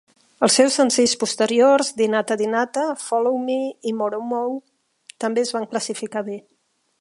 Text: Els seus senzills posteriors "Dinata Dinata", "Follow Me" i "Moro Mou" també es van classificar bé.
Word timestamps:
Els 0.45 0.53
seus 0.59 0.75
senzills 0.79 1.11
posteriors 1.23 1.91
"Dinata 2.01 2.37
Dinata", 2.39 2.85
"Follow 3.03 3.37
Me" 3.51 3.59
i 3.93 3.93
"Moro 4.01 4.23
Mou" 4.33 4.57
també 5.25 5.45
es 5.47 5.55
van 5.59 5.69
classificar 5.75 6.27
bé. 6.33 6.41